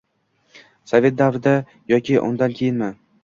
[0.91, 1.53] Sovet davrida
[1.95, 2.89] yoki undan keyinmi?